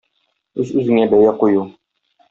Үз-үзеңә 0.63 1.05
бәя 1.15 1.37
кую. 1.45 1.65